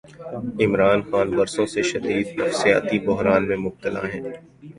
[0.63, 4.23] عمران خان برسوں سے شدید نفسیاتی بحران میں مبتلا ہیں۔